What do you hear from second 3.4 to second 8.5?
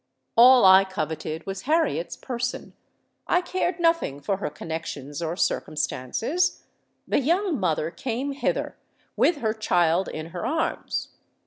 cared nothing for her connexions or circumstances. The young mother came